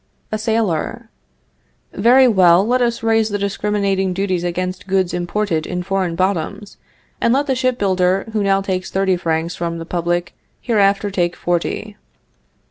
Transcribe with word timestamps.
"A 0.31 0.39
Sailor. 0.39 1.11
Very 1.93 2.27
well, 2.27 2.65
let 2.65 2.81
us 2.81 3.03
raise 3.03 3.29
the 3.29 3.37
discriminating 3.37 4.13
duties 4.15 4.43
against 4.43 4.87
goods 4.87 5.13
imported 5.13 5.67
in 5.67 5.83
foreign 5.83 6.15
bottoms, 6.15 6.77
and 7.21 7.31
let 7.31 7.45
the 7.45 7.53
ship 7.53 7.77
builder, 7.77 8.25
who 8.33 8.41
now 8.41 8.61
takes 8.61 8.89
thirty 8.89 9.15
francs 9.15 9.55
from 9.55 9.77
the 9.77 9.85
public, 9.85 10.33
hereafter 10.59 11.11
take 11.11 11.35
forty. 11.35 11.97